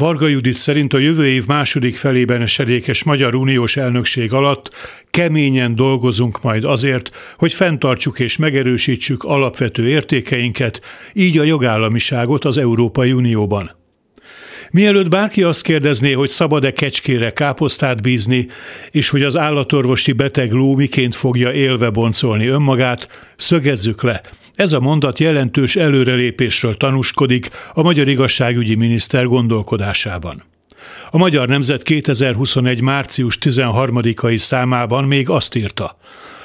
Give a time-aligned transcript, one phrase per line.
[0.00, 4.70] Varga Judit szerint a jövő év második felében esedékes Magyar Uniós elnökség alatt
[5.10, 10.80] keményen dolgozunk majd azért, hogy fenntartsuk és megerősítsük alapvető értékeinket,
[11.12, 13.76] így a jogállamiságot az Európai Unióban.
[14.70, 18.46] Mielőtt bárki azt kérdezné, hogy szabad-e kecskére káposztát bízni,
[18.90, 24.22] és hogy az állatorvosi beteg ló miként fogja élve boncolni önmagát, szögezzük le.
[24.60, 30.42] Ez a mondat jelentős előrelépésről tanúskodik a magyar igazságügyi miniszter gondolkodásában.
[31.10, 32.80] A Magyar Nemzet 2021.
[32.80, 35.96] március 13-ai számában még azt írta.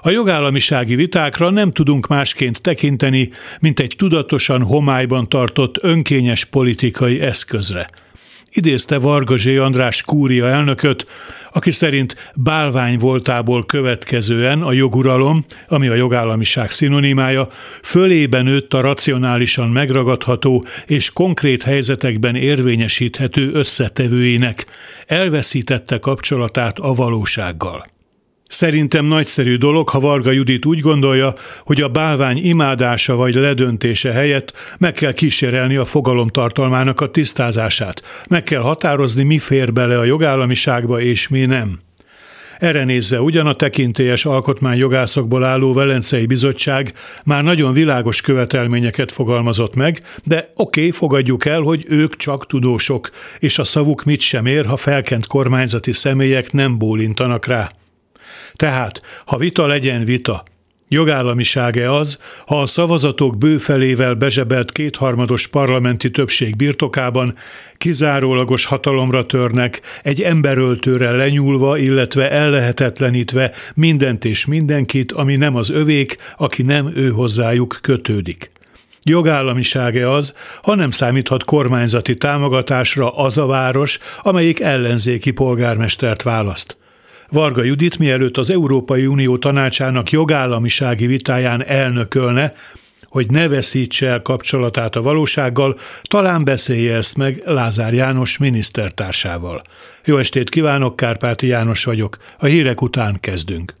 [0.00, 7.88] A jogállamisági vitákra nem tudunk másként tekinteni, mint egy tudatosan homályban tartott önkényes politikai eszközre–
[8.58, 11.06] idézte Varga Zsé András kúria elnököt,
[11.52, 17.48] aki szerint bálvány voltából következően a joguralom, ami a jogállamiság szinonimája,
[17.82, 24.66] fölében nőtt a racionálisan megragadható és konkrét helyzetekben érvényesíthető összetevőinek,
[25.06, 27.97] elveszítette kapcsolatát a valósággal.
[28.48, 34.52] Szerintem nagyszerű dolog, ha Varga Judit úgy gondolja, hogy a bálvány imádása vagy ledöntése helyett
[34.78, 38.02] meg kell kísérelni a fogalom tartalmának a tisztázását.
[38.28, 41.80] Meg kell határozni, mi fér bele a jogállamiságba és mi nem.
[42.58, 46.92] Erre nézve ugyan a tekintélyes alkotmányjogászokból álló Velencei Bizottság
[47.24, 53.10] már nagyon világos követelményeket fogalmazott meg, de oké, okay, fogadjuk el, hogy ők csak tudósok,
[53.38, 57.77] és a szavuk mit sem ér, ha felkent kormányzati személyek nem bólintanak rá.
[58.56, 60.44] Tehát, ha vita legyen vita,
[60.90, 67.34] Jogállamisága az, ha a szavazatok bőfelével bezsebelt kétharmados parlamenti többség birtokában
[67.76, 76.16] kizárólagos hatalomra törnek, egy emberöltőre lenyúlva, illetve ellehetetlenítve mindent és mindenkit, ami nem az övék,
[76.36, 78.50] aki nem ő hozzájuk kötődik.
[79.02, 86.76] Jogállamisága az, ha nem számíthat kormányzati támogatásra az a város, amelyik ellenzéki polgármestert választ.
[87.30, 92.52] Varga Judit mielőtt az Európai Unió tanácsának jogállamisági vitáján elnökölne,
[93.08, 99.62] hogy ne veszítse el kapcsolatát a valósággal, talán beszélje ezt meg Lázár János minisztertársával.
[100.04, 102.16] Jó estét kívánok, Kárpáti János vagyok.
[102.38, 103.74] A hírek után kezdünk.